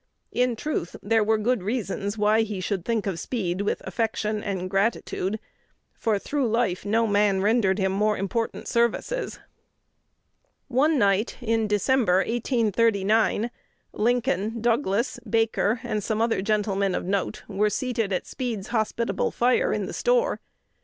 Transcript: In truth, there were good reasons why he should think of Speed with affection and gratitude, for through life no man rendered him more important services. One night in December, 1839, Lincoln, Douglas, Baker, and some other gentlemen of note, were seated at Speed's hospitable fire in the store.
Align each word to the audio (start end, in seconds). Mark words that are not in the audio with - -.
In 0.31 0.55
truth, 0.55 0.95
there 1.03 1.23
were 1.23 1.37
good 1.37 1.61
reasons 1.61 2.17
why 2.17 2.41
he 2.41 2.59
should 2.59 2.83
think 2.83 3.05
of 3.05 3.19
Speed 3.19 3.61
with 3.61 3.83
affection 3.85 4.41
and 4.43 4.67
gratitude, 4.67 5.39
for 5.93 6.17
through 6.17 6.47
life 6.49 6.83
no 6.83 7.05
man 7.05 7.41
rendered 7.43 7.77
him 7.77 7.91
more 7.91 8.17
important 8.17 8.67
services. 8.67 9.37
One 10.67 10.97
night 10.97 11.37
in 11.39 11.67
December, 11.67 12.15
1839, 12.25 13.51
Lincoln, 13.93 14.59
Douglas, 14.59 15.19
Baker, 15.29 15.81
and 15.83 16.03
some 16.03 16.19
other 16.19 16.41
gentlemen 16.41 16.95
of 16.95 17.05
note, 17.05 17.43
were 17.47 17.69
seated 17.69 18.11
at 18.11 18.25
Speed's 18.25 18.69
hospitable 18.69 19.29
fire 19.29 19.71
in 19.71 19.85
the 19.85 19.93
store. 19.93 20.39